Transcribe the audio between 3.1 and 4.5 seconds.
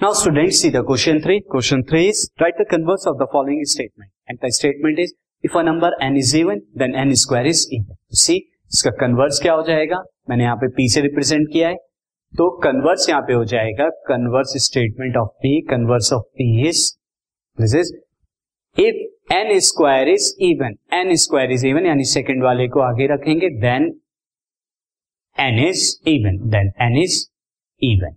the following statement. And the